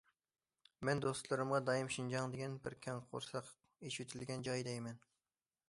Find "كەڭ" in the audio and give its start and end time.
2.87-3.05